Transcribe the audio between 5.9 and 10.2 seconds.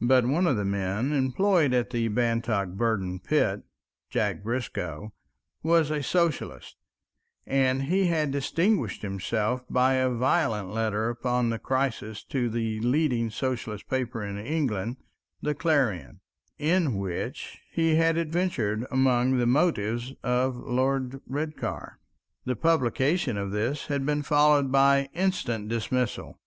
a socialist, and he had distinguished himself by a